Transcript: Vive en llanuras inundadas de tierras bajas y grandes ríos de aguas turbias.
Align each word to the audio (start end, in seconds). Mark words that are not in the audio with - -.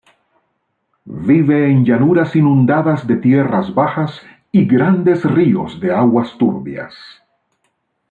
Vive 1.29 1.67
en 1.73 1.85
llanuras 1.85 2.35
inundadas 2.35 3.05
de 3.05 3.17
tierras 3.17 3.71
bajas 3.75 4.19
y 4.51 4.65
grandes 4.65 5.23
ríos 5.31 5.79
de 5.79 5.93
aguas 5.93 6.35
turbias. 6.39 6.95